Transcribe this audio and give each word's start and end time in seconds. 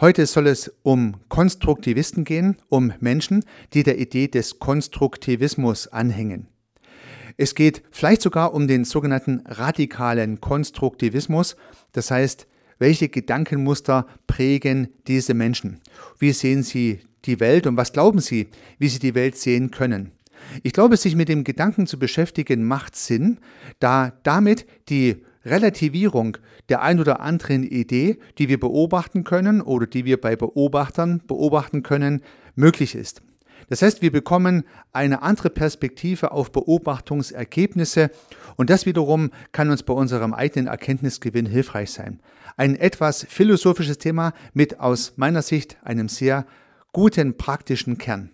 Heute 0.00 0.26
soll 0.26 0.46
es 0.46 0.72
um 0.84 1.16
Konstruktivisten 1.28 2.22
gehen, 2.22 2.56
um 2.68 2.92
Menschen, 3.00 3.44
die 3.74 3.82
der 3.82 3.98
Idee 3.98 4.28
des 4.28 4.60
Konstruktivismus 4.60 5.88
anhängen. 5.88 6.46
Es 7.36 7.56
geht 7.56 7.82
vielleicht 7.90 8.22
sogar 8.22 8.54
um 8.54 8.68
den 8.68 8.84
sogenannten 8.84 9.42
radikalen 9.44 10.40
Konstruktivismus, 10.40 11.56
das 11.92 12.12
heißt, 12.12 12.46
welche 12.78 13.08
Gedankenmuster 13.08 14.06
prägen 14.28 14.86
diese 15.08 15.34
Menschen? 15.34 15.80
Wie 16.20 16.30
sehen 16.30 16.62
sie 16.62 17.00
die 17.24 17.40
Welt 17.40 17.66
und 17.66 17.76
was 17.76 17.92
glauben 17.92 18.20
sie, 18.20 18.50
wie 18.78 18.88
sie 18.88 19.00
die 19.00 19.16
Welt 19.16 19.36
sehen 19.36 19.72
können? 19.72 20.12
Ich 20.62 20.74
glaube, 20.74 20.96
sich 20.96 21.16
mit 21.16 21.28
dem 21.28 21.42
Gedanken 21.42 21.88
zu 21.88 21.98
beschäftigen 21.98 22.62
macht 22.62 22.94
Sinn, 22.94 23.38
da 23.80 24.12
damit 24.22 24.64
die 24.90 25.24
Relativierung 25.50 26.36
der 26.68 26.82
ein 26.82 27.00
oder 27.00 27.20
anderen 27.20 27.62
Idee, 27.62 28.18
die 28.38 28.48
wir 28.48 28.60
beobachten 28.60 29.24
können 29.24 29.60
oder 29.60 29.86
die 29.86 30.04
wir 30.04 30.20
bei 30.20 30.36
Beobachtern 30.36 31.22
beobachten 31.26 31.82
können, 31.82 32.22
möglich 32.54 32.94
ist. 32.94 33.22
Das 33.68 33.82
heißt, 33.82 34.02
wir 34.02 34.12
bekommen 34.12 34.64
eine 34.92 35.22
andere 35.22 35.50
Perspektive 35.50 36.32
auf 36.32 36.52
Beobachtungsergebnisse 36.52 38.10
und 38.56 38.70
das 38.70 38.86
wiederum 38.86 39.30
kann 39.52 39.70
uns 39.70 39.82
bei 39.82 39.92
unserem 39.92 40.32
eigenen 40.32 40.68
Erkenntnisgewinn 40.68 41.46
hilfreich 41.46 41.90
sein. 41.90 42.20
Ein 42.56 42.76
etwas 42.76 43.26
philosophisches 43.28 43.98
Thema 43.98 44.32
mit 44.54 44.80
aus 44.80 45.14
meiner 45.16 45.42
Sicht 45.42 45.76
einem 45.82 46.08
sehr 46.08 46.46
guten 46.92 47.36
praktischen 47.36 47.98
Kern. 47.98 48.30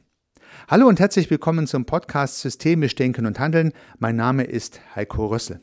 Hallo 0.68 0.86
und 0.86 1.00
herzlich 1.00 1.30
willkommen 1.30 1.66
zum 1.66 1.84
Podcast 1.84 2.40
Systemisch 2.40 2.94
Denken 2.94 3.26
und 3.26 3.40
Handeln. 3.40 3.72
Mein 3.98 4.16
Name 4.16 4.44
ist 4.44 4.80
Heiko 4.94 5.26
Rössel. 5.26 5.60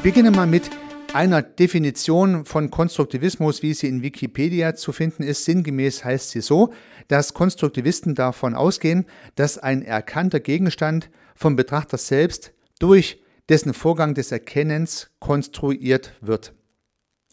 Ich 0.00 0.04
beginne 0.04 0.30
mal 0.30 0.46
mit 0.46 0.70
einer 1.12 1.42
Definition 1.42 2.46
von 2.46 2.70
Konstruktivismus, 2.70 3.62
wie 3.62 3.74
sie 3.74 3.86
in 3.86 4.00
Wikipedia 4.00 4.74
zu 4.74 4.92
finden 4.92 5.22
ist. 5.22 5.44
Sinngemäß 5.44 6.06
heißt 6.06 6.30
sie 6.30 6.40
so, 6.40 6.72
dass 7.08 7.34
Konstruktivisten 7.34 8.14
davon 8.14 8.54
ausgehen, 8.54 9.04
dass 9.34 9.58
ein 9.58 9.82
erkannter 9.82 10.40
Gegenstand 10.40 11.10
vom 11.34 11.54
Betrachter 11.54 11.98
selbst 11.98 12.54
durch 12.78 13.22
dessen 13.50 13.74
Vorgang 13.74 14.14
des 14.14 14.32
Erkennens 14.32 15.10
konstruiert 15.18 16.14
wird. 16.22 16.54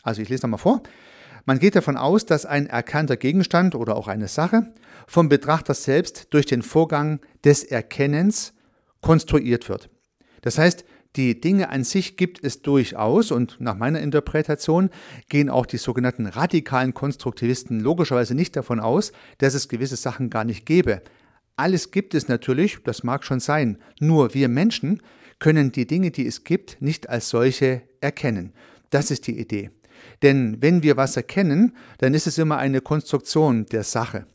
Also 0.03 0.21
ich 0.21 0.27
lese 0.27 0.43
nochmal 0.45 0.59
vor. 0.59 0.83
Man 1.45 1.59
geht 1.59 1.77
davon 1.77 1.95
aus, 1.95 2.25
dass 2.25 2.45
ein 2.45 2.67
erkannter 2.67 3.15
Gegenstand 3.15 3.75
oder 3.75 3.95
auch 3.95 4.09
eine 4.09 4.27
Sache 4.27 4.73
vom 5.07 5.29
Betrachter 5.29 5.73
selbst 5.73 6.33
durch 6.33 6.45
den 6.45 6.63
Vorgang 6.63 7.21
des 7.45 7.63
Erkennens 7.63 8.51
konstruiert 8.99 9.69
wird. 9.69 9.89
Das 10.41 10.57
heißt, 10.57 10.83
die 11.17 11.41
Dinge 11.41 11.69
an 11.69 11.83
sich 11.83 12.15
gibt 12.15 12.43
es 12.43 12.61
durchaus 12.61 13.31
und 13.31 13.59
nach 13.59 13.75
meiner 13.75 13.99
Interpretation 13.99 14.89
gehen 15.29 15.49
auch 15.49 15.65
die 15.65 15.77
sogenannten 15.77 16.27
radikalen 16.27 16.93
Konstruktivisten 16.93 17.79
logischerweise 17.79 18.35
nicht 18.35 18.55
davon 18.55 18.79
aus, 18.79 19.11
dass 19.39 19.55
es 19.55 19.67
gewisse 19.67 19.95
Sachen 19.95 20.29
gar 20.29 20.43
nicht 20.43 20.65
gäbe. 20.65 21.01
Alles 21.55 21.89
gibt 21.89 22.13
es 22.13 22.27
natürlich, 22.27 22.77
das 22.83 23.03
mag 23.03 23.23
schon 23.23 23.39
sein, 23.39 23.79
nur 23.99 24.35
wir 24.35 24.47
Menschen 24.47 25.01
können 25.39 25.71
die 25.71 25.87
Dinge, 25.87 26.11
die 26.11 26.27
es 26.27 26.43
gibt, 26.43 26.81
nicht 26.81 27.09
als 27.09 27.29
solche 27.29 27.81
erkennen. 27.99 28.53
Das 28.91 29.11
ist 29.11 29.27
die 29.27 29.39
Idee. 29.39 29.71
Denn 30.21 30.61
wenn 30.61 30.83
wir 30.83 30.97
was 30.97 31.17
erkennen, 31.17 31.75
dann 31.97 32.13
ist 32.13 32.27
es 32.27 32.37
immer 32.37 32.57
eine 32.57 32.81
Konstruktion 32.81 33.65
der 33.65 33.83
Sache. 33.83 34.27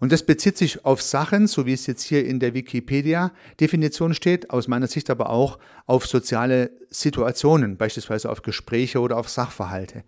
Und 0.00 0.12
das 0.12 0.24
bezieht 0.24 0.56
sich 0.56 0.84
auf 0.84 1.02
Sachen, 1.02 1.46
so 1.46 1.66
wie 1.66 1.72
es 1.72 1.86
jetzt 1.86 2.02
hier 2.02 2.24
in 2.24 2.40
der 2.40 2.54
Wikipedia-Definition 2.54 4.14
steht, 4.14 4.50
aus 4.50 4.68
meiner 4.68 4.86
Sicht 4.86 5.10
aber 5.10 5.30
auch 5.30 5.58
auf 5.86 6.06
soziale 6.06 6.70
Situationen, 6.90 7.76
beispielsweise 7.76 8.30
auf 8.30 8.42
Gespräche 8.42 9.00
oder 9.00 9.16
auf 9.16 9.28
Sachverhalte. 9.28 10.04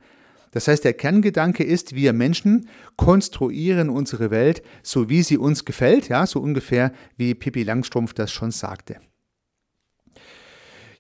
Das 0.53 0.69
heißt, 0.69 0.85
der 0.85 0.95
Kerngedanke 0.95 1.65
ist, 1.65 1.95
wir 1.95 2.13
Menschen 2.13 2.69
konstruieren 2.97 3.91
unsere 3.91 4.31
Welt 4.31 4.63
so, 4.83 5.11
wie 5.11 5.23
sie 5.23 5.37
uns 5.37 5.65
gefällt, 5.65 6.09
ja, 6.09 6.27
so 6.27 6.41
ungefähr 6.41 6.93
wie 7.17 7.35
Pippi 7.35 7.63
Langstrumpf 7.63 8.15
das 8.15 8.33
schon 8.33 8.53
sagte. 8.53 8.97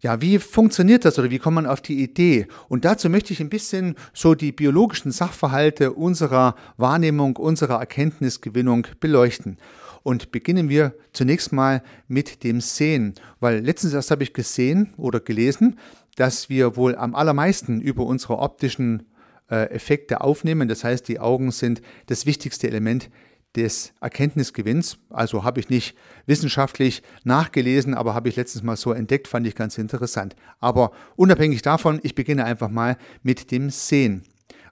Ja, 0.01 0.21
wie 0.21 0.39
funktioniert 0.39 1.05
das 1.05 1.19
oder 1.19 1.31
wie 1.31 1.39
kommt 1.39 1.55
man 1.55 1.67
auf 1.67 1.81
die 1.81 2.03
Idee? 2.03 2.47
Und 2.69 2.84
dazu 2.84 3.09
möchte 3.09 3.33
ich 3.33 3.41
ein 3.41 3.49
bisschen 3.49 3.95
so 4.12 4.34
die 4.34 4.53
biologischen 4.53 5.11
Sachverhalte 5.11 5.93
unserer 5.93 6.55
Wahrnehmung, 6.77 7.37
unserer 7.37 7.79
Erkenntnisgewinnung 7.79 8.87
beleuchten. 9.01 9.59
Und 10.03 10.31
beginnen 10.31 10.69
wir 10.69 10.95
zunächst 11.12 11.53
mal 11.53 11.83
mit 12.07 12.45
dem 12.45 12.61
Sehen, 12.61 13.15
weil 13.41 13.59
letztens 13.59 13.95
erst 13.95 14.11
habe 14.11 14.23
ich 14.23 14.33
gesehen 14.33 14.95
oder 14.97 15.19
gelesen, 15.19 15.79
dass 16.15 16.49
wir 16.49 16.77
wohl 16.77 16.95
am 16.95 17.15
allermeisten 17.15 17.81
über 17.81 18.05
unsere 18.05 18.39
optischen 18.39 19.07
äh, 19.51 19.71
Effekte 19.71 20.21
aufnehmen. 20.21 20.69
Das 20.69 20.84
heißt, 20.84 21.09
die 21.09 21.21
Augen 21.21 21.51
sind 21.51 21.83
das 22.07 22.27
wichtigste 22.27 22.69
Element 22.69 23.11
des 23.56 23.93
Erkenntnisgewinns. 24.00 24.99
Also 25.11 25.44
habe 25.44 25.61
ich 25.61 25.69
nicht 25.69 25.97
wissenschaftlich 26.27 27.03
nachgelesen, 27.25 27.94
aber 27.94 28.15
habe 28.15 28.28
ich 28.28 28.37
letztens 28.37 28.62
mal 28.62 28.77
so 28.77 28.93
entdeckt, 28.93 29.28
fand 29.28 29.47
ich 29.47 29.55
ganz 29.55 29.78
interessant. 29.78 30.37
Aber 30.61 30.93
unabhängig 31.17 31.62
davon, 31.62 32.00
ich 32.03 32.15
beginne 32.15 32.45
einfach 32.45 32.69
mal 32.69 32.97
mit 33.22 33.50
dem 33.50 33.71
Sehen. 33.71 34.22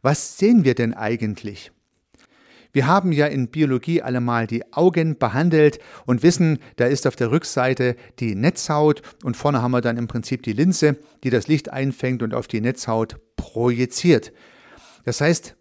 Was 0.03 0.39
sehen 0.39 0.65
wir 0.65 0.75
denn 0.75 0.95
eigentlich? 0.95 1.73
Wir 2.75 2.89
haben 2.89 3.13
ja 3.13 3.27
in 3.27 3.49
Biologie 3.49 4.03
allemal 4.03 4.49
die 4.49 4.73
Augen 4.73 5.17
behandelt 5.17 5.79
und 6.07 6.25
wissen, 6.25 6.59
da 6.75 6.87
ist 6.87 7.07
auf 7.07 7.15
der 7.15 7.31
Rückseite 7.31 7.95
die 8.19 8.35
Netzhaut 8.35 9.01
und 9.23 9.37
vorne 9.37 9.63
haben 9.63 9.71
wir 9.71 9.81
dann 9.81 9.97
im 9.97 10.09
Prinzip 10.09 10.43
die 10.43 10.53
Linse, 10.53 10.97
die 11.23 11.31
das 11.31 11.47
Licht 11.47 11.73
einfängt 11.73 12.21
und 12.21 12.35
auf 12.35 12.49
die 12.49 12.61
Netzhaut 12.61 13.17
projiziert. 13.37 14.33
Das 15.05 15.21
heißt, 15.21 15.55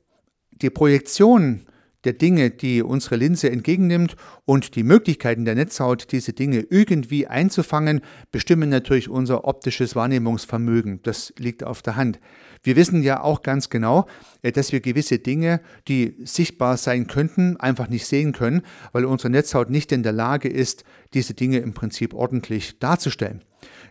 die 0.51 0.72
Projektion 0.72 1.67
der 2.03 2.14
Dinge, 2.14 2.50
die 2.50 2.81
unsere 2.81 3.16
Linse 3.16 3.50
entgegennimmt 3.50 4.16
und 4.46 4.75
die 4.75 4.84
Möglichkeiten 4.84 5.46
der 5.46 5.56
Netzhaut, 5.56 6.12
diese 6.12 6.34
Dinge 6.34 6.66
irgendwie 6.69 7.28
einzufangen, 7.28 8.02
bestimmen 8.31 8.69
natürlich 8.69 9.09
unser 9.09 9.46
optisches 9.46 9.96
Wahrnehmungsvermögen. 9.96 11.02
Das 11.03 11.34
liegt 11.38 11.63
auf 11.63 11.81
der 11.81 11.96
Hand. 11.96 12.19
Wir 12.63 12.78
wissen 12.78 13.03
ja 13.03 13.22
auch 13.22 13.42
ganz 13.42 13.69
genau, 13.69 14.08
äh, 14.42 14.52
dass 14.52 14.72
wir 14.72 14.80
gewisse 14.80 15.19
Dinge, 15.19 15.59
die 15.88 16.16
sichtbar 16.24 16.78
sein 16.78 17.08
könnten, 17.08 17.58
einfach 17.58 17.90
nicht 17.90 18.06
sehen 18.06 18.31
können, 18.31 18.62
weil 18.94 19.06
unsere 19.06 19.30
Netzhaut 19.30 19.69
nicht 19.69 19.92
in 19.92 20.03
der 20.03 20.13
Lage 20.13 20.47
ist, 20.47 20.86
diese 21.13 21.34
Dinge 21.34 21.59
im 21.59 21.74
Prinzip 21.74 22.13
ordentlich 22.13 22.80
darzustellen. 22.80 23.42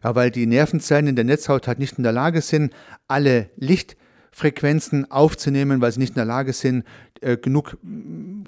Ja, 0.03 0.15
weil 0.15 0.31
die 0.31 0.47
Nervenzellen 0.47 1.07
in 1.07 1.17
der 1.17 1.25
Netzhaut 1.25 1.69
halt 1.69 1.79
nicht 1.79 1.99
in 1.99 2.03
der 2.03 2.13
Lage 2.13 2.41
sind, 2.41 2.73
alle 3.09 3.51
Licht 3.57 3.97
Frequenzen 4.33 5.11
aufzunehmen, 5.11 5.81
weil 5.81 5.93
sie 5.93 6.01
nicht 6.01 6.11
in 6.11 6.17
der 6.17 6.25
Lage 6.25 6.53
sind, 6.53 6.85
äh, 7.21 7.37
genug 7.37 7.77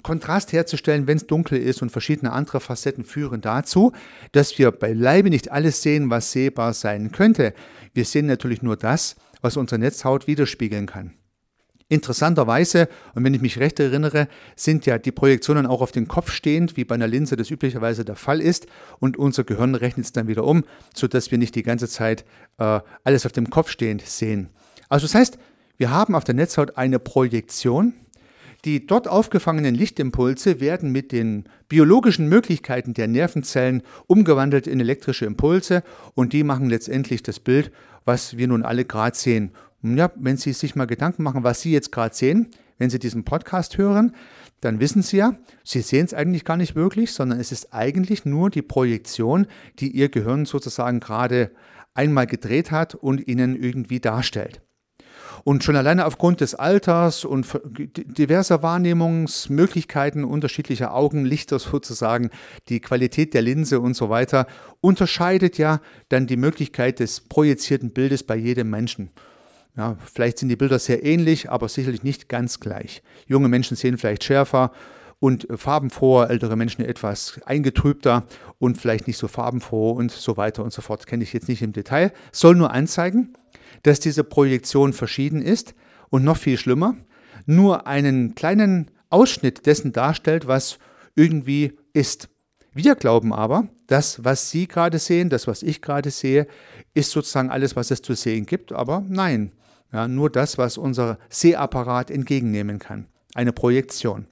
Kontrast 0.03 0.51
herzustellen, 0.51 1.07
wenn 1.07 1.17
es 1.17 1.27
dunkel 1.27 1.59
ist 1.59 1.81
und 1.81 1.91
verschiedene 1.91 2.33
andere 2.33 2.59
Facetten 2.59 3.05
führen 3.05 3.41
dazu, 3.41 3.93
dass 4.31 4.57
wir 4.57 4.71
beileibe 4.71 5.29
nicht 5.29 5.51
alles 5.51 5.81
sehen, 5.81 6.09
was 6.09 6.31
sehbar 6.31 6.73
sein 6.73 7.11
könnte. 7.11 7.53
Wir 7.93 8.03
sehen 8.03 8.25
natürlich 8.25 8.61
nur 8.61 8.75
das, 8.75 9.15
was 9.41 9.57
unsere 9.57 9.79
Netzhaut 9.79 10.27
widerspiegeln 10.27 10.87
kann. 10.87 11.13
Interessanterweise, 11.87 12.89
und 13.13 13.23
wenn 13.23 13.35
ich 13.35 13.41
mich 13.41 13.59
recht 13.59 13.79
erinnere, 13.79 14.27
sind 14.55 14.87
ja 14.87 14.97
die 14.97 15.11
Projektionen 15.11 15.67
auch 15.67 15.81
auf 15.81 15.91
den 15.91 16.07
Kopf 16.07 16.31
stehend, 16.31 16.77
wie 16.77 16.83
bei 16.83 16.95
einer 16.95 17.07
Linse 17.07 17.35
das 17.35 17.51
üblicherweise 17.51 18.03
der 18.03 18.15
Fall 18.15 18.41
ist, 18.41 18.65
und 18.99 19.17
unser 19.17 19.43
Gehirn 19.43 19.75
rechnet 19.75 20.07
es 20.07 20.11
dann 20.11 20.27
wieder 20.27 20.45
um, 20.45 20.63
sodass 20.95 21.29
wir 21.29 21.37
nicht 21.37 21.53
die 21.53 21.61
ganze 21.61 21.87
Zeit 21.87 22.25
äh, 22.57 22.79
alles 23.03 23.27
auf 23.27 23.33
dem 23.33 23.51
Kopf 23.51 23.69
stehend 23.69 24.01
sehen. 24.01 24.49
Also 24.89 25.05
das 25.05 25.13
heißt, 25.13 25.37
wir 25.77 25.91
haben 25.91 26.15
auf 26.15 26.23
der 26.23 26.35
Netzhaut 26.35 26.77
eine 26.77 26.99
Projektion. 26.99 27.93
Die 28.63 28.87
dort 28.87 29.07
aufgefangenen 29.07 29.75
Lichtimpulse 29.75 30.59
werden 30.59 30.91
mit 30.91 31.11
den 31.11 31.43
biologischen 31.69 32.27
Möglichkeiten 32.27 32.95
der 32.95 33.07
Nervenzellen 33.07 33.83
umgewandelt 34.07 34.65
in 34.65 34.79
elektrische 34.79 35.25
Impulse 35.25 35.83
und 36.15 36.33
die 36.33 36.43
machen 36.43 36.69
letztendlich 36.69 37.21
das 37.21 37.39
Bild, 37.39 37.71
was 38.05 38.37
wir 38.37 38.47
nun 38.47 38.63
alle 38.63 38.85
gerade 38.85 39.15
sehen. 39.15 39.51
Ja, 39.83 40.11
wenn 40.15 40.37
Sie 40.37 40.53
sich 40.53 40.75
mal 40.75 40.87
Gedanken 40.87 41.21
machen, 41.21 41.43
was 41.43 41.61
Sie 41.61 41.71
jetzt 41.71 41.91
gerade 41.91 42.15
sehen, 42.15 42.47
wenn 42.79 42.89
Sie 42.89 42.97
diesen 42.97 43.23
Podcast 43.23 43.77
hören, 43.77 44.15
dann 44.61 44.79
wissen 44.79 45.03
Sie 45.03 45.17
ja, 45.17 45.35
Sie 45.63 45.81
sehen 45.81 46.05
es 46.05 46.15
eigentlich 46.15 46.43
gar 46.43 46.57
nicht 46.57 46.75
wirklich, 46.75 47.11
sondern 47.11 47.39
es 47.39 47.51
ist 47.51 47.71
eigentlich 47.71 48.25
nur 48.25 48.49
die 48.49 48.63
Projektion, 48.63 49.45
die 49.77 49.91
Ihr 49.91 50.09
Gehirn 50.09 50.45
sozusagen 50.45 50.99
gerade 51.01 51.51
einmal 51.93 52.25
gedreht 52.25 52.71
hat 52.71 52.95
und 52.95 53.27
Ihnen 53.27 53.61
irgendwie 53.61 53.99
darstellt. 53.99 54.64
Und 55.43 55.63
schon 55.63 55.75
alleine 55.75 56.05
aufgrund 56.05 56.41
des 56.41 56.55
Alters 56.55 57.25
und 57.25 57.47
diverser 57.65 58.63
Wahrnehmungsmöglichkeiten 58.63 60.23
unterschiedlicher 60.23 60.93
Augenlichter 60.93 61.59
sozusagen, 61.59 62.29
die 62.69 62.79
Qualität 62.79 63.33
der 63.33 63.41
Linse 63.41 63.79
und 63.79 63.95
so 63.95 64.09
weiter, 64.09 64.47
unterscheidet 64.81 65.57
ja 65.57 65.81
dann 66.09 66.27
die 66.27 66.37
Möglichkeit 66.37 66.99
des 66.99 67.21
projizierten 67.21 67.91
Bildes 67.91 68.23
bei 68.23 68.35
jedem 68.35 68.69
Menschen. 68.69 69.11
Ja, 69.77 69.97
vielleicht 70.11 70.39
sind 70.39 70.49
die 70.49 70.55
Bilder 70.55 70.79
sehr 70.79 71.03
ähnlich, 71.03 71.51
aber 71.51 71.67
sicherlich 71.67 72.03
nicht 72.03 72.29
ganz 72.29 72.59
gleich. 72.59 73.03
Junge 73.27 73.49
Menschen 73.49 73.75
sehen 73.75 73.97
vielleicht 73.97 74.23
schärfer, 74.23 74.71
und 75.19 75.47
farbenfroher, 75.55 76.29
ältere 76.29 76.55
Menschen 76.55 76.83
etwas 76.83 77.39
eingetrübter 77.45 78.23
und 78.59 78.77
vielleicht 78.77 79.07
nicht 79.07 79.17
so 79.17 79.27
farbenfroh 79.27 79.91
und 79.91 80.11
so 80.11 80.37
weiter 80.37 80.63
und 80.63 80.73
so 80.73 80.81
fort. 80.81 81.07
Kenne 81.07 81.23
ich 81.23 81.33
jetzt 81.33 81.47
nicht 81.47 81.61
im 81.61 81.73
Detail. 81.73 82.11
Soll 82.31 82.55
nur 82.55 82.71
anzeigen, 82.71 83.33
dass 83.85 83.99
diese 83.99 84.23
Projektion 84.23 84.93
verschieden 84.93 85.41
ist 85.41 85.75
und 86.09 86.23
noch 86.23 86.37
viel 86.37 86.57
schlimmer, 86.57 86.95
nur 87.45 87.87
einen 87.87 88.33
kleinen 88.35 88.91
Ausschnitt 89.09 89.65
dessen 89.65 89.91
darstellt, 89.91 90.47
was 90.47 90.79
irgendwie 91.15 91.77
ist. 91.93 92.29
Wir 92.73 92.95
glauben 92.95 93.31
aber, 93.31 93.69
das, 93.87 94.23
was 94.23 94.49
Sie 94.49 94.67
gerade 94.67 94.99
sehen, 94.99 95.29
das, 95.29 95.47
was 95.47 95.63
ich 95.63 95.81
gerade 95.81 96.09
sehe, 96.09 96.47
ist 96.93 97.11
sozusagen 97.11 97.49
alles, 97.51 97.75
was 97.75 97.91
es 97.91 98.01
zu 98.01 98.15
sehen 98.15 98.45
gibt, 98.45 98.71
aber 98.71 99.03
nein, 99.07 99.51
ja, 99.93 100.07
nur 100.07 100.29
das, 100.29 100.57
was 100.57 100.77
unser 100.77 101.19
Sehapparat 101.29 102.09
entgegennehmen 102.09 102.79
kann. 102.79 103.05
Eine 103.33 103.53
Projektion. 103.53 104.27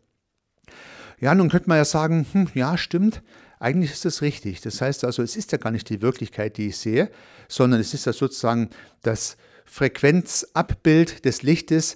Ja, 1.19 1.35
nun 1.35 1.49
könnte 1.49 1.69
man 1.69 1.77
ja 1.77 1.85
sagen, 1.85 2.25
hm, 2.29 2.49
ja, 2.53 2.75
stimmt, 2.77 3.21
eigentlich 3.63 3.91
ist 3.91 4.05
das 4.05 4.21
richtig. 4.21 4.61
Das 4.61 4.81
heißt 4.81 5.05
also, 5.05 5.23
es 5.23 5.37
ist 5.37 5.51
ja 5.53 5.57
gar 5.57 5.71
nicht 5.71 5.89
die 5.89 6.01
Wirklichkeit, 6.01 6.57
die 6.57 6.67
ich 6.67 6.77
sehe, 6.77 7.09
sondern 7.47 7.79
es 7.79 7.93
ist 7.93 8.05
ja 8.05 8.13
sozusagen 8.13 8.69
das 9.03 9.37
Frequenzabbild 9.65 11.23
des 11.23 11.43
Lichtes 11.43 11.95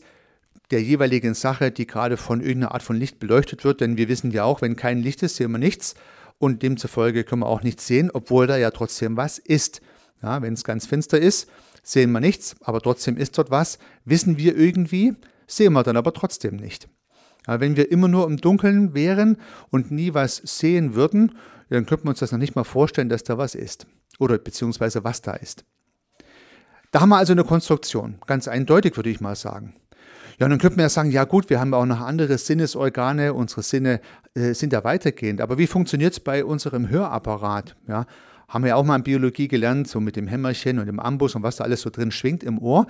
der 0.72 0.82
jeweiligen 0.82 1.34
Sache, 1.34 1.72
die 1.72 1.86
gerade 1.86 2.18
von 2.18 2.40
irgendeiner 2.40 2.74
Art 2.74 2.84
von 2.84 2.96
Licht 2.96 3.20
beleuchtet 3.20 3.66
wird. 3.66 3.82
Denn 3.82 3.98
wir 3.98 4.08
wissen 4.08 4.32
ja 4.32 4.46
auch, 4.46 4.62
wenn 4.62 4.78
kein 4.78 5.02
Licht 5.02 5.24
ist, 5.24 5.36
sehen 5.36 5.52
wir 5.52 5.58
nichts 5.58 5.96
und 6.40 6.64
demzufolge 6.64 7.24
können 7.24 7.42
wir 7.42 7.48
auch 7.48 7.64
nichts 7.64 7.86
sehen, 7.86 8.12
obwohl 8.14 8.48
da 8.48 8.58
ja 8.58 8.72
trotzdem 8.72 9.18
was 9.18 9.38
ist. 9.38 9.82
Ja, 10.22 10.42
wenn 10.42 10.54
es 10.54 10.64
ganz 10.64 10.86
finster 10.86 11.20
ist, 11.20 11.50
sehen 11.84 12.12
wir 12.12 12.20
nichts, 12.22 12.56
aber 12.62 12.82
trotzdem 12.82 13.18
ist 13.18 13.38
dort 13.38 13.52
was. 13.52 13.78
Wissen 14.06 14.38
wir 14.38 14.58
irgendwie, 14.58 15.16
sehen 15.48 15.74
wir 15.74 15.84
dann 15.84 15.98
aber 15.98 16.14
trotzdem 16.14 16.56
nicht. 16.56 16.88
Ja, 17.48 17.60
wenn 17.60 17.78
wir 17.78 17.92
immer 17.92 18.08
nur 18.08 18.26
im 18.28 18.38
Dunkeln 18.38 18.94
wären 18.94 19.38
und 19.70 19.92
nie 19.92 20.14
was 20.14 20.38
sehen 20.38 20.96
würden, 20.96 21.34
dann 21.70 21.86
könnten 21.86 22.06
wir 22.06 22.12
uns 22.12 22.20
das 22.20 22.32
noch 22.32 22.40
nicht 22.40 22.56
mal 22.56 22.64
vorstellen, 22.64 23.10
dass 23.10 23.24
da 23.24 23.38
was 23.38 23.56
ist. 23.56 23.88
Oder 24.20 24.38
beziehungsweise 24.38 25.04
was 25.04 25.22
da 25.22 25.34
ist. 25.34 25.66
Da 26.92 27.02
haben 27.02 27.10
wir 27.10 27.18
also 27.18 27.34
eine 27.34 27.44
Konstruktion, 27.44 28.20
ganz 28.26 28.48
eindeutig 28.48 28.96
würde 28.96 29.10
ich 29.10 29.20
mal 29.20 29.36
sagen. 29.36 29.76
Ja, 30.40 30.46
und 30.46 30.52
dann 30.52 30.60
könnte 30.60 30.78
man 30.78 30.86
ja 30.86 30.90
sagen, 30.90 31.12
ja 31.12 31.24
gut, 31.24 31.50
wir 31.50 31.60
haben 31.60 31.74
auch 31.74 31.86
noch 31.86 32.00
andere 32.00 32.38
Sinnesorgane, 32.38 33.34
unsere 33.34 33.64
Sinne 33.64 34.02
äh, 34.36 34.54
sind 34.54 34.72
ja 34.72 34.84
weitergehend. 34.84 35.42
Aber 35.42 35.58
wie 35.58 35.68
funktioniert 35.68 36.14
es 36.14 36.20
bei 36.20 36.46
unserem 36.46 36.90
Hörapparat? 36.90 37.76
Ja, 37.88 38.06
haben 38.48 38.64
wir 38.64 38.70
ja 38.70 38.76
auch 38.76 38.86
mal 38.86 38.96
in 38.96 39.04
Biologie 39.04 39.48
gelernt, 39.48 39.88
so 39.88 40.00
mit 40.00 40.16
dem 40.16 40.28
Hämmerchen 40.28 40.80
und 40.80 40.86
dem 40.86 41.00
Ambus 41.00 41.36
und 41.36 41.44
was 41.44 41.58
da 41.58 41.64
alles 41.64 41.82
so 41.82 41.90
drin 41.90 42.12
schwingt 42.12 42.44
im 42.44 42.60
Ohr. 42.60 42.88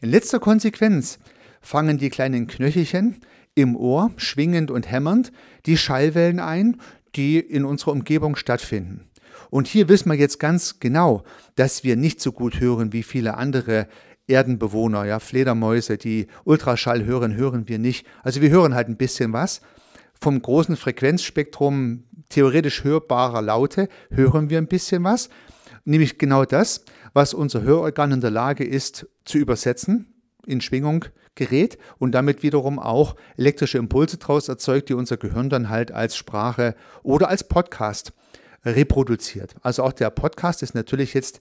In 0.00 0.10
letzter 0.10 0.38
Konsequenz 0.38 1.18
fangen 1.60 1.98
die 1.98 2.10
kleinen 2.10 2.46
Knöchelchen 2.46 3.16
im 3.54 3.74
Ohr, 3.76 4.10
schwingend 4.16 4.70
und 4.70 4.90
hämmernd, 4.90 5.32
die 5.66 5.76
Schallwellen 5.76 6.40
ein, 6.40 6.80
die 7.16 7.38
in 7.38 7.64
unserer 7.64 7.92
Umgebung 7.92 8.36
stattfinden. 8.36 9.08
Und 9.50 9.66
hier 9.66 9.88
wissen 9.88 10.10
wir 10.10 10.16
jetzt 10.16 10.38
ganz 10.38 10.80
genau, 10.80 11.24
dass 11.56 11.84
wir 11.84 11.96
nicht 11.96 12.20
so 12.20 12.32
gut 12.32 12.60
hören 12.60 12.92
wie 12.92 13.02
viele 13.02 13.34
andere 13.34 13.86
Erdenbewohner, 14.26 15.04
ja, 15.04 15.18
Fledermäuse, 15.18 15.98
die 15.98 16.26
Ultraschall 16.44 17.04
hören, 17.04 17.34
hören 17.34 17.68
wir 17.68 17.78
nicht. 17.78 18.06
Also 18.22 18.40
wir 18.40 18.50
hören 18.50 18.74
halt 18.74 18.88
ein 18.88 18.96
bisschen 18.96 19.32
was. 19.32 19.60
Vom 20.20 20.40
großen 20.40 20.76
Frequenzspektrum 20.76 22.04
theoretisch 22.28 22.84
hörbarer 22.84 23.42
Laute 23.42 23.88
hören 24.10 24.48
wir 24.48 24.58
ein 24.58 24.68
bisschen 24.68 25.04
was. 25.04 25.28
Nämlich 25.84 26.18
genau 26.18 26.44
das, 26.44 26.84
was 27.12 27.34
unser 27.34 27.62
Hörorgan 27.62 28.12
in 28.12 28.20
der 28.20 28.30
Lage 28.30 28.64
ist 28.64 29.06
zu 29.24 29.38
übersetzen, 29.38 30.14
in 30.46 30.60
Schwingung 30.60 31.04
gerät 31.34 31.78
und 31.98 32.12
damit 32.12 32.42
wiederum 32.42 32.78
auch 32.78 33.16
elektrische 33.36 33.78
Impulse 33.78 34.18
daraus 34.18 34.48
erzeugt, 34.48 34.88
die 34.88 34.94
unser 34.94 35.16
Gehirn 35.16 35.48
dann 35.50 35.68
halt 35.68 35.90
als 35.92 36.16
Sprache 36.16 36.74
oder 37.02 37.28
als 37.28 37.44
Podcast 37.44 38.12
reproduziert. 38.64 39.54
Also 39.62 39.82
auch 39.82 39.92
der 39.92 40.10
Podcast 40.10 40.62
ist 40.62 40.74
natürlich 40.74 41.14
jetzt 41.14 41.40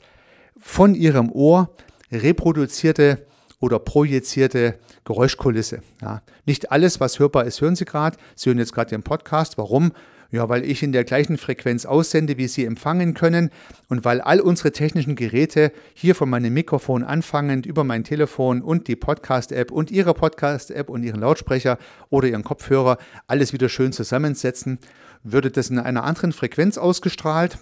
von 0.58 0.96
Ihrem 0.96 1.32
Ohr 1.32 1.76
reproduzierte 2.12 3.26
oder 3.60 3.80
projizierte 3.80 4.80
Geräuschkulisse. 5.06 5.82
Ja. 6.02 6.22
Nicht 6.46 6.72
alles, 6.72 7.00
was 7.00 7.20
hörbar 7.20 7.46
ist, 7.46 7.62
hören 7.62 7.76
Sie 7.76 7.86
gerade. 7.86 8.18
Sie 8.36 8.50
hören 8.50 8.58
jetzt 8.60 8.74
gerade 8.74 8.90
den 8.90 9.04
Podcast. 9.04 9.58
Warum? 9.58 9.92
Ja, 10.32 10.48
weil 10.48 10.64
ich 10.64 10.82
in 10.82 10.94
der 10.94 11.04
gleichen 11.04 11.38
Frequenz 11.38 11.86
aussende, 11.86 12.38
wie 12.38 12.48
Sie 12.48 12.64
empfangen 12.64 13.14
können 13.14 13.50
und 13.90 14.06
weil 14.06 14.22
all 14.22 14.40
unsere 14.40 14.72
technischen 14.72 15.16
Geräte 15.16 15.74
hier 15.94 16.16
von 16.16 16.30
meinem 16.30 16.54
Mikrofon 16.54 17.04
anfangend 17.04 17.66
über 17.66 17.84
mein 17.84 18.06
Telefon 18.06 18.62
und 18.62 18.88
die 18.88 18.96
Podcast-App 18.96 19.72
und 19.72 19.92
Ihre 19.92 20.14
Podcast-App 20.14 20.90
und 20.90 21.04
Ihren 21.04 21.20
Lautsprecher 21.20 21.78
oder 22.10 22.30
Ihren 22.30 22.46
Kopfhörer 22.46 22.98
alles 23.28 23.52
wieder 23.52 23.68
schön 23.68 23.92
zusammensetzen. 23.92 24.80
Würde 25.24 25.52
das 25.52 25.70
in 25.70 25.80
einer 25.80 26.06
anderen 26.06 26.32
Frequenz 26.32 26.78
ausgestrahlt, 26.78 27.58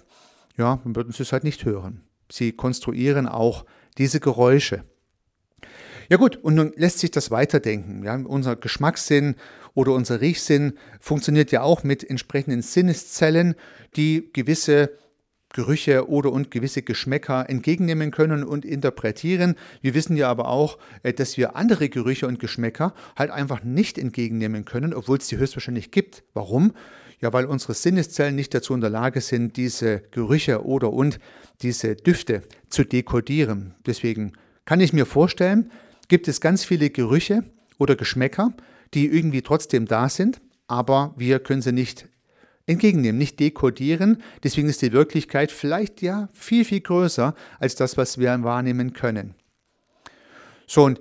ja, 0.56 0.78
dann 0.84 0.94
würden 0.94 1.12
Sie 1.12 1.24
es 1.24 1.32
halt 1.32 1.42
nicht 1.42 1.64
hören. 1.64 2.02
Sie 2.30 2.52
konstruieren 2.52 3.26
auch 3.26 3.64
diese 3.98 4.20
Geräusche. 4.20 4.84
Ja 6.10 6.16
gut, 6.16 6.36
und 6.42 6.56
nun 6.56 6.72
lässt 6.74 6.98
sich 6.98 7.12
das 7.12 7.30
weiterdenken. 7.30 8.02
Ja, 8.02 8.16
unser 8.16 8.56
Geschmackssinn 8.56 9.36
oder 9.74 9.92
unser 9.92 10.20
Riechsinn 10.20 10.72
funktioniert 10.98 11.52
ja 11.52 11.62
auch 11.62 11.84
mit 11.84 12.02
entsprechenden 12.02 12.62
Sinneszellen, 12.62 13.54
die 13.94 14.28
gewisse 14.32 14.90
Gerüche 15.52 16.08
oder 16.08 16.32
und 16.32 16.50
gewisse 16.50 16.82
Geschmäcker 16.82 17.48
entgegennehmen 17.48 18.10
können 18.10 18.42
und 18.42 18.64
interpretieren. 18.64 19.54
Wir 19.82 19.94
wissen 19.94 20.16
ja 20.16 20.28
aber 20.28 20.48
auch, 20.48 20.78
äh, 21.04 21.12
dass 21.12 21.36
wir 21.36 21.54
andere 21.54 21.88
Gerüche 21.88 22.26
und 22.26 22.40
Geschmäcker 22.40 22.92
halt 23.16 23.30
einfach 23.30 23.62
nicht 23.62 23.96
entgegennehmen 23.96 24.64
können, 24.64 24.92
obwohl 24.92 25.18
es 25.18 25.28
sie 25.28 25.38
höchstwahrscheinlich 25.38 25.92
gibt. 25.92 26.24
Warum? 26.34 26.72
Ja, 27.20 27.32
weil 27.32 27.44
unsere 27.44 27.74
Sinneszellen 27.74 28.34
nicht 28.34 28.52
dazu 28.52 28.74
in 28.74 28.80
der 28.80 28.90
Lage 28.90 29.20
sind, 29.20 29.56
diese 29.56 30.00
Gerüche 30.10 30.64
oder 30.64 30.92
und 30.92 31.20
diese 31.62 31.94
Düfte 31.94 32.42
zu 32.68 32.82
dekodieren. 32.82 33.74
Deswegen 33.86 34.32
kann 34.64 34.80
ich 34.80 34.92
mir 34.92 35.06
vorstellen, 35.06 35.70
gibt 36.10 36.28
es 36.28 36.42
ganz 36.42 36.64
viele 36.64 36.90
Gerüche 36.90 37.44
oder 37.78 37.96
Geschmäcker, 37.96 38.52
die 38.92 39.06
irgendwie 39.06 39.40
trotzdem 39.40 39.86
da 39.86 40.10
sind, 40.10 40.42
aber 40.66 41.14
wir 41.16 41.38
können 41.38 41.62
sie 41.62 41.72
nicht 41.72 42.08
entgegennehmen, 42.66 43.16
nicht 43.16 43.40
dekodieren. 43.40 44.22
Deswegen 44.42 44.68
ist 44.68 44.82
die 44.82 44.92
Wirklichkeit 44.92 45.50
vielleicht 45.50 46.02
ja 46.02 46.28
viel, 46.32 46.64
viel 46.64 46.80
größer 46.80 47.34
als 47.58 47.76
das, 47.76 47.96
was 47.96 48.18
wir 48.18 48.42
wahrnehmen 48.42 48.92
können. 48.92 49.34
So, 50.66 50.84
und 50.84 51.00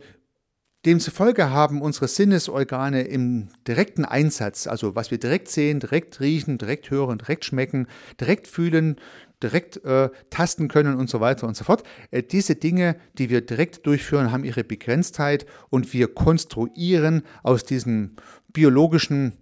Demzufolge 0.85 1.49
haben 1.49 1.81
unsere 1.81 2.07
Sinnesorgane 2.07 3.01
im 3.01 3.49
direkten 3.67 4.05
Einsatz, 4.05 4.65
also 4.65 4.95
was 4.95 5.11
wir 5.11 5.17
direkt 5.17 5.49
sehen, 5.49 5.79
direkt 5.79 6.21
riechen, 6.21 6.57
direkt 6.57 6.89
hören, 6.89 7.17
direkt 7.17 7.43
schmecken, 7.45 7.87
direkt 8.19 8.47
fühlen, 8.47 8.95
direkt 9.41 9.83
äh, 9.85 10.09
tasten 10.29 10.67
können 10.67 10.95
und 10.95 11.09
so 11.09 11.19
weiter 11.19 11.47
und 11.47 11.55
so 11.55 11.63
fort. 11.63 11.83
Äh, 12.11 12.23
diese 12.23 12.55
Dinge, 12.55 12.95
die 13.17 13.29
wir 13.29 13.41
direkt 13.41 13.85
durchführen, 13.85 14.31
haben 14.31 14.43
ihre 14.43 14.63
Begrenztheit 14.63 15.45
und 15.69 15.93
wir 15.93 16.13
konstruieren 16.13 17.23
aus 17.43 17.63
diesen 17.63 18.15
biologischen 18.51 19.37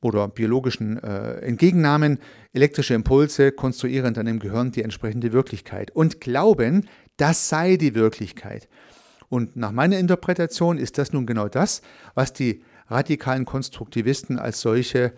oder 0.00 0.28
biologischen 0.28 1.02
äh, 1.02 1.38
Entgegennahmen 1.40 2.18
elektrische 2.52 2.94
Impulse, 2.94 3.50
konstruieren 3.52 4.14
dann 4.14 4.26
im 4.26 4.38
Gehirn 4.38 4.70
die 4.70 4.82
entsprechende 4.82 5.32
Wirklichkeit 5.32 5.90
und 5.90 6.20
glauben, 6.20 6.88
das 7.16 7.48
sei 7.48 7.76
die 7.76 7.94
Wirklichkeit. 7.94 8.68
Und 9.28 9.56
nach 9.56 9.72
meiner 9.72 9.98
Interpretation 9.98 10.78
ist 10.78 10.98
das 10.98 11.12
nun 11.12 11.26
genau 11.26 11.48
das, 11.48 11.82
was 12.14 12.32
die 12.32 12.62
radikalen 12.86 13.44
Konstruktivisten 13.44 14.38
als 14.38 14.60
solche 14.60 15.12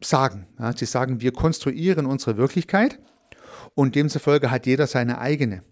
sagen. 0.00 0.46
Ja, 0.58 0.76
sie 0.76 0.86
sagen, 0.86 1.20
wir 1.20 1.32
konstruieren 1.32 2.06
unsere 2.06 2.36
Wirklichkeit 2.36 2.98
und 3.74 3.94
demzufolge 3.94 4.50
hat 4.50 4.66
jeder 4.66 4.86
seine 4.86 5.18
eigene. 5.18 5.62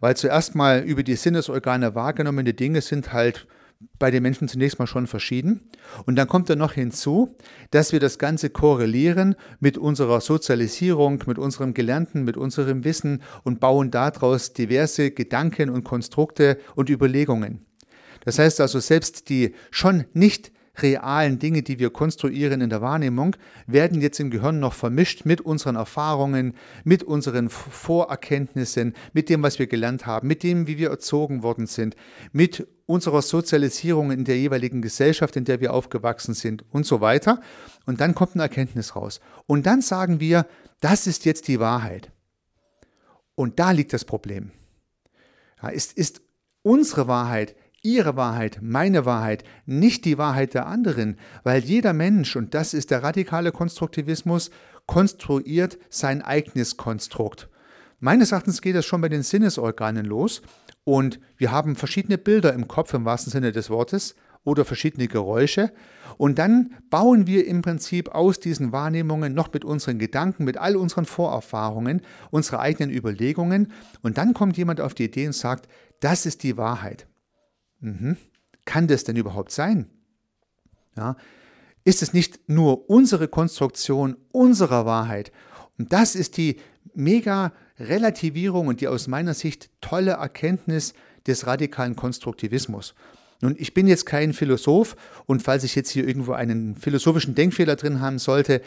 Weil 0.00 0.16
zuerst 0.16 0.54
mal 0.54 0.80
über 0.80 1.02
die 1.02 1.16
Sinnesorgane 1.16 1.94
wahrgenommene 1.94 2.54
Dinge 2.54 2.80
sind 2.80 3.12
halt 3.12 3.46
bei 3.98 4.10
den 4.10 4.22
Menschen 4.22 4.48
zunächst 4.48 4.78
mal 4.78 4.86
schon 4.86 5.06
verschieden. 5.06 5.68
Und 6.06 6.16
dann 6.16 6.28
kommt 6.28 6.48
dann 6.48 6.58
noch 6.58 6.72
hinzu, 6.72 7.36
dass 7.70 7.92
wir 7.92 8.00
das 8.00 8.18
Ganze 8.18 8.50
korrelieren 8.50 9.34
mit 9.60 9.78
unserer 9.78 10.20
Sozialisierung, 10.20 11.22
mit 11.26 11.38
unserem 11.38 11.74
Gelernten, 11.74 12.24
mit 12.24 12.36
unserem 12.36 12.84
Wissen 12.84 13.22
und 13.44 13.60
bauen 13.60 13.90
daraus 13.90 14.52
diverse 14.52 15.10
Gedanken 15.10 15.70
und 15.70 15.84
Konstrukte 15.84 16.58
und 16.74 16.90
Überlegungen. 16.90 17.66
Das 18.24 18.38
heißt 18.38 18.60
also, 18.60 18.78
selbst 18.78 19.28
die 19.28 19.54
schon 19.70 20.04
nicht 20.12 20.52
realen 20.80 21.38
Dinge, 21.38 21.62
die 21.62 21.78
wir 21.78 21.90
konstruieren 21.90 22.60
in 22.60 22.70
der 22.70 22.80
Wahrnehmung, 22.80 23.36
werden 23.66 24.00
jetzt 24.00 24.20
im 24.20 24.30
Gehirn 24.30 24.58
noch 24.58 24.72
vermischt 24.72 25.24
mit 25.26 25.40
unseren 25.40 25.76
Erfahrungen, 25.76 26.54
mit 26.84 27.02
unseren 27.02 27.50
Vorerkenntnissen, 27.50 28.94
mit 29.12 29.28
dem, 29.28 29.42
was 29.42 29.58
wir 29.58 29.66
gelernt 29.66 30.06
haben, 30.06 30.28
mit 30.28 30.42
dem, 30.42 30.66
wie 30.66 30.78
wir 30.78 30.90
erzogen 30.90 31.42
worden 31.42 31.66
sind, 31.66 31.94
mit 32.32 32.66
unserer 32.86 33.22
Sozialisierung 33.22 34.10
in 34.10 34.24
der 34.24 34.38
jeweiligen 34.38 34.82
Gesellschaft, 34.82 35.36
in 35.36 35.44
der 35.44 35.60
wir 35.60 35.72
aufgewachsen 35.72 36.34
sind 36.34 36.64
und 36.70 36.86
so 36.86 37.00
weiter. 37.00 37.40
Und 37.86 38.00
dann 38.00 38.14
kommt 38.14 38.34
eine 38.34 38.42
Erkenntnis 38.42 38.96
raus. 38.96 39.20
Und 39.46 39.66
dann 39.66 39.82
sagen 39.82 40.20
wir, 40.20 40.46
das 40.80 41.06
ist 41.06 41.24
jetzt 41.24 41.48
die 41.48 41.60
Wahrheit. 41.60 42.10
Und 43.34 43.58
da 43.58 43.70
liegt 43.70 43.92
das 43.92 44.04
Problem. 44.04 44.50
Ja, 45.62 45.68
ist, 45.68 45.92
ist 45.96 46.22
unsere 46.62 47.08
Wahrheit 47.08 47.54
ihre 47.82 48.16
Wahrheit, 48.16 48.60
meine 48.62 49.04
Wahrheit, 49.04 49.44
nicht 49.66 50.04
die 50.04 50.18
Wahrheit 50.18 50.54
der 50.54 50.66
anderen, 50.66 51.16
weil 51.42 51.62
jeder 51.64 51.92
Mensch, 51.92 52.36
und 52.36 52.54
das 52.54 52.74
ist 52.74 52.90
der 52.90 53.02
radikale 53.02 53.50
Konstruktivismus, 53.50 54.50
konstruiert 54.86 55.78
sein 55.90 56.22
eigenes 56.22 56.76
Konstrukt. 56.76 57.48
Meines 57.98 58.32
Erachtens 58.32 58.62
geht 58.62 58.74
das 58.74 58.86
schon 58.86 59.00
bei 59.00 59.08
den 59.08 59.22
Sinnesorganen 59.22 60.06
los 60.06 60.42
und 60.84 61.20
wir 61.36 61.52
haben 61.52 61.76
verschiedene 61.76 62.18
Bilder 62.18 62.52
im 62.52 62.66
Kopf 62.66 62.94
im 62.94 63.04
wahrsten 63.04 63.30
Sinne 63.30 63.52
des 63.52 63.70
Wortes 63.70 64.16
oder 64.44 64.64
verschiedene 64.64 65.06
Geräusche 65.06 65.72
und 66.18 66.38
dann 66.38 66.74
bauen 66.90 67.28
wir 67.28 67.46
im 67.46 67.62
Prinzip 67.62 68.08
aus 68.08 68.40
diesen 68.40 68.72
Wahrnehmungen 68.72 69.34
noch 69.34 69.52
mit 69.52 69.64
unseren 69.64 70.00
Gedanken, 70.00 70.44
mit 70.44 70.56
all 70.56 70.76
unseren 70.76 71.04
Vorerfahrungen, 71.04 72.02
unsere 72.30 72.58
eigenen 72.58 72.90
Überlegungen 72.92 73.72
und 74.02 74.18
dann 74.18 74.34
kommt 74.34 74.56
jemand 74.56 74.80
auf 74.80 74.94
die 74.94 75.04
Idee 75.04 75.26
und 75.26 75.34
sagt, 75.34 75.68
das 76.00 76.26
ist 76.26 76.42
die 76.42 76.56
Wahrheit. 76.56 77.06
Mhm. 77.82 78.16
Kann 78.64 78.86
das 78.86 79.04
denn 79.04 79.16
überhaupt 79.16 79.52
sein? 79.52 79.90
Ja. 80.96 81.16
Ist 81.84 82.00
es 82.00 82.14
nicht 82.14 82.48
nur 82.48 82.88
unsere 82.88 83.28
Konstruktion 83.28 84.16
unserer 84.30 84.86
Wahrheit? 84.86 85.32
Und 85.78 85.92
das 85.92 86.14
ist 86.14 86.36
die 86.36 86.56
mega 86.94 87.52
Relativierung 87.78 88.68
und 88.68 88.80
die 88.80 88.88
aus 88.88 89.08
meiner 89.08 89.34
Sicht 89.34 89.70
tolle 89.80 90.12
Erkenntnis 90.12 90.94
des 91.26 91.46
radikalen 91.46 91.96
Konstruktivismus. 91.96 92.94
Nun, 93.40 93.56
ich 93.58 93.74
bin 93.74 93.88
jetzt 93.88 94.06
kein 94.06 94.32
Philosoph 94.32 94.94
und 95.26 95.42
falls 95.42 95.64
ich 95.64 95.74
jetzt 95.74 95.90
hier 95.90 96.06
irgendwo 96.06 96.32
einen 96.32 96.76
philosophischen 96.76 97.34
Denkfehler 97.34 97.74
drin 97.74 98.00
haben 98.00 98.20
sollte, 98.20 98.62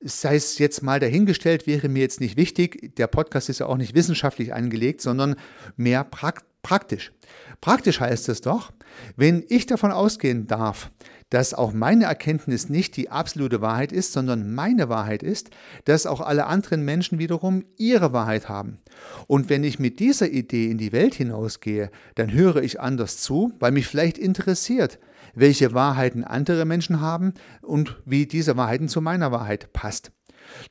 sei 0.00 0.36
es 0.36 0.58
jetzt 0.58 0.82
mal 0.82 1.00
dahingestellt, 1.00 1.66
wäre 1.66 1.90
mir 1.90 2.00
jetzt 2.00 2.20
nicht 2.20 2.38
wichtig. 2.38 2.96
Der 2.96 3.06
Podcast 3.06 3.50
ist 3.50 3.60
ja 3.60 3.66
auch 3.66 3.76
nicht 3.76 3.94
wissenschaftlich 3.94 4.54
angelegt, 4.54 5.02
sondern 5.02 5.36
mehr 5.76 6.04
praktisch. 6.04 7.12
Praktisch 7.60 8.00
heißt 8.00 8.28
es 8.28 8.40
doch, 8.40 8.72
wenn 9.16 9.44
ich 9.48 9.66
davon 9.66 9.92
ausgehen 9.92 10.46
darf, 10.46 10.90
dass 11.30 11.54
auch 11.54 11.72
meine 11.72 12.04
Erkenntnis 12.04 12.68
nicht 12.68 12.96
die 12.96 13.10
absolute 13.10 13.60
Wahrheit 13.60 13.92
ist, 13.92 14.12
sondern 14.12 14.54
meine 14.54 14.88
Wahrheit 14.88 15.22
ist, 15.22 15.50
dass 15.84 16.06
auch 16.06 16.20
alle 16.20 16.46
anderen 16.46 16.84
Menschen 16.84 17.18
wiederum 17.18 17.64
ihre 17.76 18.12
Wahrheit 18.12 18.48
haben. 18.48 18.78
Und 19.26 19.48
wenn 19.48 19.64
ich 19.64 19.78
mit 19.78 19.98
dieser 19.98 20.30
Idee 20.30 20.70
in 20.70 20.78
die 20.78 20.92
Welt 20.92 21.14
hinausgehe, 21.14 21.90
dann 22.14 22.32
höre 22.32 22.62
ich 22.62 22.80
anders 22.80 23.18
zu, 23.18 23.52
weil 23.58 23.72
mich 23.72 23.88
vielleicht 23.88 24.18
interessiert, 24.18 24.98
welche 25.34 25.74
Wahrheiten 25.74 26.24
andere 26.24 26.64
Menschen 26.64 27.00
haben 27.00 27.34
und 27.60 28.00
wie 28.04 28.26
diese 28.26 28.56
Wahrheiten 28.56 28.88
zu 28.88 29.00
meiner 29.00 29.32
Wahrheit 29.32 29.72
passt. 29.72 30.12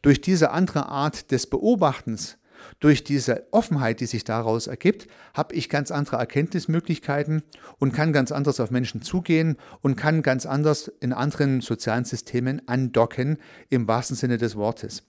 Durch 0.01 0.21
diese 0.21 0.51
andere 0.51 0.87
Art 0.87 1.31
des 1.31 1.47
Beobachtens 1.47 2.37
durch 2.79 3.03
diese 3.03 3.47
Offenheit, 3.51 3.99
die 3.99 4.05
sich 4.05 4.23
daraus 4.23 4.67
ergibt, 4.67 5.07
habe 5.33 5.55
ich 5.55 5.69
ganz 5.69 5.91
andere 5.91 6.17
Erkenntnismöglichkeiten 6.17 7.43
und 7.79 7.93
kann 7.93 8.13
ganz 8.13 8.31
anders 8.31 8.59
auf 8.59 8.71
Menschen 8.71 9.01
zugehen 9.01 9.57
und 9.81 9.95
kann 9.95 10.21
ganz 10.21 10.45
anders 10.45 10.91
in 10.99 11.13
anderen 11.13 11.61
sozialen 11.61 12.05
Systemen 12.05 12.61
andocken, 12.67 13.37
im 13.69 13.87
wahrsten 13.87 14.15
Sinne 14.15 14.37
des 14.37 14.55
Wortes. 14.55 15.03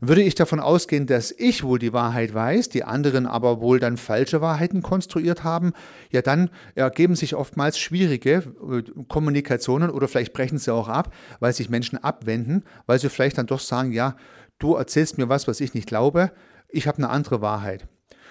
Würde 0.00 0.22
ich 0.22 0.34
davon 0.34 0.60
ausgehen, 0.60 1.06
dass 1.06 1.32
ich 1.32 1.64
wohl 1.64 1.78
die 1.78 1.92
Wahrheit 1.92 2.34
weiß, 2.34 2.68
die 2.68 2.84
anderen 2.84 3.26
aber 3.26 3.60
wohl 3.60 3.80
dann 3.80 3.96
falsche 3.96 4.40
Wahrheiten 4.40 4.82
konstruiert 4.82 5.44
haben, 5.44 5.72
ja 6.10 6.22
dann 6.22 6.50
ergeben 6.74 7.16
sich 7.16 7.34
oftmals 7.34 7.78
schwierige 7.78 8.42
äh, 8.70 8.82
Kommunikationen 9.08 9.90
oder 9.90 10.08
vielleicht 10.08 10.32
brechen 10.32 10.58
sie 10.58 10.72
auch 10.72 10.88
ab, 10.88 11.14
weil 11.40 11.52
sich 11.52 11.70
Menschen 11.70 12.02
abwenden, 12.02 12.64
weil 12.86 12.98
sie 12.98 13.08
vielleicht 13.08 13.38
dann 13.38 13.46
doch 13.46 13.60
sagen, 13.60 13.92
ja, 13.92 14.16
du 14.58 14.74
erzählst 14.74 15.18
mir 15.18 15.28
was, 15.28 15.48
was 15.48 15.60
ich 15.60 15.74
nicht 15.74 15.88
glaube, 15.88 16.32
ich 16.68 16.86
habe 16.86 16.98
eine 16.98 17.10
andere 17.10 17.40
Wahrheit. 17.40 17.88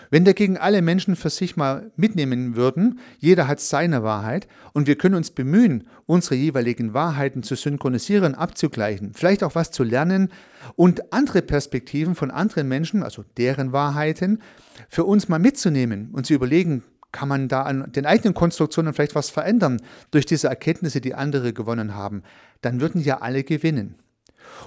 Wenn 0.09 0.25
dagegen 0.25 0.57
alle 0.57 0.81
Menschen 0.81 1.15
für 1.15 1.29
sich 1.29 1.57
mal 1.57 1.91
mitnehmen 1.95 2.55
würden, 2.55 2.99
jeder 3.17 3.47
hat 3.47 3.59
seine 3.59 4.03
Wahrheit 4.03 4.47
und 4.73 4.87
wir 4.87 4.97
können 4.97 5.15
uns 5.15 5.31
bemühen, 5.31 5.87
unsere 6.05 6.35
jeweiligen 6.35 6.93
Wahrheiten 6.93 7.43
zu 7.43 7.55
synchronisieren, 7.55 8.35
abzugleichen, 8.35 9.13
vielleicht 9.13 9.43
auch 9.43 9.55
was 9.55 9.71
zu 9.71 9.83
lernen 9.83 10.31
und 10.75 11.11
andere 11.13 11.41
Perspektiven 11.41 12.15
von 12.15 12.31
anderen 12.31 12.67
Menschen, 12.67 13.03
also 13.03 13.23
deren 13.37 13.71
Wahrheiten, 13.71 14.41
für 14.89 15.05
uns 15.05 15.27
mal 15.27 15.39
mitzunehmen 15.39 16.09
und 16.11 16.25
zu 16.25 16.33
überlegen, 16.33 16.83
kann 17.11 17.29
man 17.29 17.47
da 17.47 17.61
an 17.63 17.91
den 17.93 18.05
eigenen 18.05 18.33
Konstruktionen 18.33 18.93
vielleicht 18.93 19.15
was 19.15 19.29
verändern 19.29 19.81
durch 20.11 20.25
diese 20.25 20.49
Erkenntnisse, 20.49 20.99
die 20.99 21.15
andere 21.15 21.53
gewonnen 21.53 21.95
haben, 21.95 22.23
dann 22.61 22.81
würden 22.81 23.01
ja 23.01 23.21
alle 23.21 23.43
gewinnen. 23.43 23.95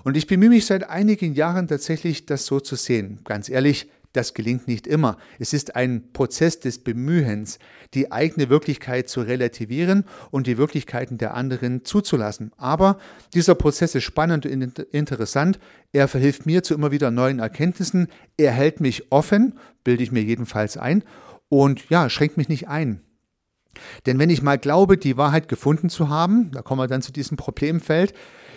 Und 0.05 0.17
ich 0.17 0.27
bemühe 0.27 0.51
mich 0.51 0.67
seit 0.67 0.89
einigen 0.89 1.35
Jahren 1.35 1.69
tatsächlich, 1.69 2.27
das 2.27 2.47
so 2.47 2.61
zu 2.61 2.77
sehen. 2.77 3.21
Ganz 3.25 3.49
ehrlich, 3.49 3.89
das 4.13 4.35
gelingt 4.35 4.67
nicht 4.67 4.87
immer. 4.87 5.19
Es 5.39 5.53
ist 5.53 5.77
ein 5.77 6.13
Prozess 6.13 6.61
des 6.61 6.79
Bemühens, 6.79 7.59
die 7.95 8.11
eigene 8.11 8.49
Wirklichkeit 8.49 9.09
zu 9.09 9.21
relativieren 9.21 10.05
und 10.31 10.47
die 10.47 10.57
Wirklichkeiten 10.57 11.19
der 11.19 11.35
anderen 11.35 11.85
zuzulassen. 11.85 12.53
Aber 12.57 12.99
dieser 13.35 13.55
Prozess 13.55 13.95
ist 13.95 14.05
spannend 14.05 14.47
und 14.47 14.79
interessant. 14.93 15.59
Er 15.93 16.09
verhilft 16.09 16.47
mir 16.47 16.63
zu 16.63 16.75
immer 16.75 16.91
wieder 16.91 17.11
neuen 17.11 17.39
Erkenntnissen. 17.39 18.09
Er 18.37 18.53
hält 18.53 18.81
mich 18.81 19.13
offen, 19.13 19.59
bilde 19.85 20.03
ich 20.03 20.13
mir 20.13 20.23
jedenfalls 20.23 20.77
ein, 20.77 21.05
und 21.51 21.89
ja, 21.89 22.11
schränkt 22.11 22.37
mich 22.37 22.49
nicht 22.49 22.69
ein. 22.69 23.01
Denn 24.07 24.19
wenn 24.19 24.31
ich 24.31 24.43
mal 24.43 24.59
glaube, 24.59 24.97
die 24.97 25.17
Wahrheit 25.17 25.49
gefunden 25.49 25.89
zu 25.89 26.09
haben, 26.09 26.51
da 26.53 26.63
kommen 26.63 26.81
wir 26.81 26.89
dann 26.89 27.03
zu 27.03 27.13
diesem 27.13 27.37
Problemfeld, 27.37 28.15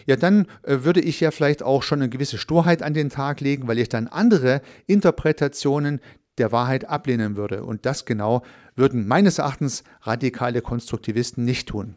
ja, 0.07 0.15
dann 0.15 0.47
äh, 0.63 0.79
würde 0.81 0.99
ich 0.99 1.19
ja 1.19 1.31
vielleicht 1.31 1.63
auch 1.63 1.83
schon 1.83 1.99
eine 1.99 2.09
gewisse 2.09 2.37
Sturheit 2.37 2.81
an 2.81 2.93
den 2.93 3.09
Tag 3.09 3.39
legen, 3.39 3.67
weil 3.67 3.77
ich 3.77 3.89
dann 3.89 4.07
andere 4.07 4.61
Interpretationen 4.87 5.99
der 6.37 6.51
Wahrheit 6.51 6.85
ablehnen 6.85 7.35
würde. 7.35 7.63
Und 7.63 7.85
das 7.85 8.05
genau 8.05 8.41
würden 8.75 9.07
meines 9.07 9.37
Erachtens 9.37 9.83
radikale 10.01 10.61
Konstruktivisten 10.61 11.45
nicht 11.45 11.67
tun. 11.67 11.95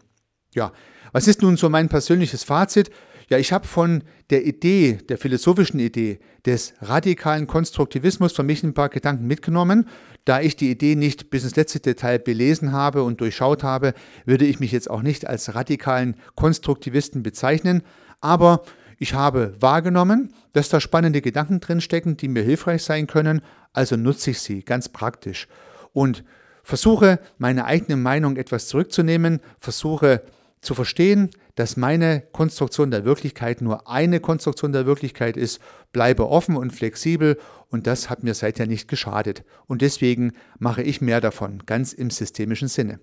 Ja, 0.55 0.73
was 1.13 1.29
ist 1.29 1.43
nun 1.43 1.57
so 1.57 1.69
mein 1.69 1.89
persönliches 1.89 2.45
Fazit? 2.45 2.91
Ja, 3.29 3.39
ich 3.39 3.53
habe 3.53 3.67
von 3.67 4.03
der 4.31 4.45
Idee, 4.45 4.99
der 5.09 5.19
philosophischen 5.19 5.81
Idee 5.81 6.19
des 6.45 6.75
radikalen 6.81 7.47
Konstruktivismus 7.47 8.33
für 8.33 8.43
mich 8.43 8.63
ein 8.63 8.75
paar 8.75 8.91
Gedanken 8.91 9.27
mitgenommen. 9.27 9.89
Da 10.25 10.41
ich 10.41 10.57
die 10.57 10.71
Idee 10.71 10.95
nicht 10.95 11.31
bis 11.31 11.45
ins 11.45 11.57
letzte 11.57 11.81
Detail 11.81 12.19
belesen 12.19 12.73
habe 12.73 13.03
und 13.03 13.21
durchschaut 13.21 13.63
habe, 13.63 13.95
würde 14.27 14.45
ich 14.45 14.61
mich 14.61 14.73
jetzt 14.73 14.91
auch 14.91 15.03
nicht 15.03 15.27
als 15.27 15.55
radikalen 15.55 16.17
Konstruktivisten 16.35 17.23
bezeichnen. 17.23 17.83
Aber 18.21 18.63
ich 18.99 19.15
habe 19.15 19.55
wahrgenommen, 19.59 20.33
dass 20.53 20.69
da 20.69 20.81
spannende 20.81 21.21
Gedanken 21.21 21.61
drinstecken, 21.61 22.17
die 22.17 22.29
mir 22.29 22.43
hilfreich 22.43 22.83
sein 22.83 23.07
können, 23.07 23.41
also 23.73 23.97
nutze 23.97 24.31
ich 24.31 24.41
sie 24.41 24.63
ganz 24.63 24.89
praktisch 24.89 25.49
und 25.93 26.25
versuche 26.63 27.19
meine 27.39 27.65
eigene 27.65 27.97
Meinung 27.97 28.37
etwas 28.37 28.69
zurückzunehmen, 28.69 29.41
versuche 29.59 30.23
zu 30.61 30.75
verstehen, 30.75 31.31
dass 31.55 31.77
meine 31.77 32.23
Konstruktion 32.33 32.91
der 32.91 33.05
Wirklichkeit 33.05 33.61
nur 33.61 33.89
eine 33.89 34.21
Konstruktion 34.21 34.73
der 34.73 34.87
Wirklichkeit 34.87 35.37
ist, 35.37 35.61
bleibe 35.93 36.29
offen 36.29 36.57
und 36.57 36.73
flexibel 36.73 37.39
und 37.69 37.87
das 37.87 38.11
hat 38.11 38.23
mir 38.23 38.35
seither 38.35 38.67
nicht 38.67 38.89
geschadet. 38.89 39.45
Und 39.67 39.83
deswegen 39.83 40.33
mache 40.59 40.83
ich 40.83 41.01
mehr 41.01 41.21
davon, 41.21 41.63
ganz 41.67 41.93
im 41.93 42.11
systemischen 42.11 42.69
Sinne. 42.69 43.01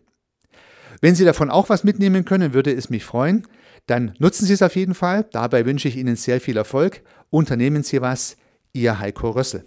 Wenn 1.00 1.16
Sie 1.16 1.26
davon 1.26 1.50
auch 1.50 1.70
was 1.70 1.84
mitnehmen 1.84 2.26
können, 2.26 2.54
würde 2.54 2.74
es 2.74 2.90
mich 2.90 3.06
freuen. 3.06 3.48
Dann 3.88 4.14
nutzen 4.20 4.46
Sie 4.46 4.54
es 4.54 4.62
auf 4.62 4.76
jeden 4.76 4.94
Fall. 4.94 5.26
Dabei 5.32 5.66
wünsche 5.66 5.88
ich 5.88 5.98
Ihnen 5.98 6.16
sehr 6.16 6.42
viel 6.42 6.58
Erfolg. 6.58 7.02
Unternehmen 7.30 7.84
Sie 7.84 8.02
was. 8.02 8.36
Ihr 8.74 9.00
Heiko 9.00 9.32
Rössel. 9.32 9.66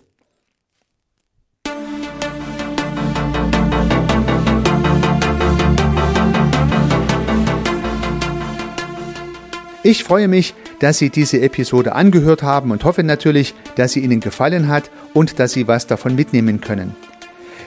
Ich 9.86 10.02
freue 10.02 10.28
mich, 10.28 10.54
dass 10.80 10.96
Sie 10.96 11.10
diese 11.10 11.42
Episode 11.42 11.94
angehört 11.94 12.42
haben 12.42 12.70
und 12.70 12.84
hoffe 12.84 13.02
natürlich, 13.02 13.54
dass 13.76 13.92
sie 13.92 14.00
Ihnen 14.00 14.20
gefallen 14.20 14.68
hat 14.68 14.90
und 15.12 15.38
dass 15.38 15.52
Sie 15.52 15.68
was 15.68 15.86
davon 15.86 16.14
mitnehmen 16.14 16.62
können. 16.62 16.96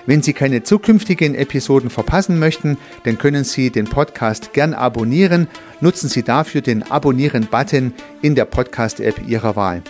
Wenn 0.07 0.23
Sie 0.23 0.33
keine 0.33 0.63
zukünftigen 0.63 1.35
Episoden 1.35 1.91
verpassen 1.91 2.39
möchten, 2.39 2.79
dann 3.03 3.19
können 3.19 3.43
Sie 3.43 3.69
den 3.69 3.85
Podcast 3.85 4.51
gern 4.53 4.73
abonnieren. 4.73 5.47
Nutzen 5.79 6.09
Sie 6.09 6.23
dafür 6.23 6.61
den 6.61 6.81
Abonnieren-Button 6.81 7.93
in 8.23 8.33
der 8.33 8.45
Podcast-App 8.45 9.21
Ihrer 9.27 9.55
Wahl. 9.55 9.83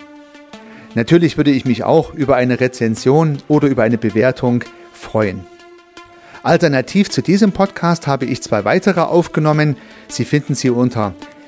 Natürlich 0.94 1.38
würde 1.38 1.52
ich 1.52 1.64
mich 1.64 1.82
auch 1.82 2.12
über 2.12 2.36
eine 2.36 2.60
Rezension 2.60 3.38
oder 3.48 3.68
über 3.68 3.84
eine 3.84 3.96
Bewertung 3.96 4.64
freuen. 4.92 5.46
Alternativ 6.42 7.08
zu 7.08 7.22
diesem 7.22 7.52
Podcast 7.52 8.06
habe 8.06 8.26
ich 8.26 8.42
zwei 8.42 8.66
weitere 8.66 9.00
aufgenommen. 9.00 9.78
Sie 10.08 10.26
finden 10.26 10.54
sie 10.54 10.68
unter 10.68 11.14